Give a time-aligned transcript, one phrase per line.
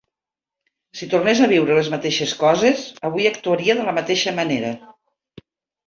[1.01, 4.77] Si tornés a viure les mateixes coses, avui actuaria de la mateixa manera.